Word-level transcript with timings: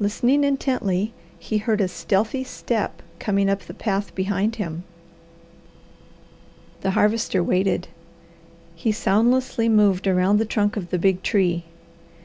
Listening 0.00 0.42
intently, 0.42 1.12
he 1.38 1.58
heard 1.58 1.80
a 1.80 1.86
stealthy 1.86 2.42
step 2.42 3.00
coming 3.20 3.48
up 3.48 3.60
the 3.60 3.72
path 3.72 4.12
behind 4.16 4.56
him. 4.56 4.82
The 6.80 6.90
Harvester 6.98 7.40
waited. 7.40 7.86
He 8.74 8.90
soundlessly 8.90 9.68
moved 9.68 10.08
around 10.08 10.38
the 10.38 10.44
trunk 10.44 10.76
of 10.76 10.90
the 10.90 10.98
big 10.98 11.22
tree. 11.22 11.66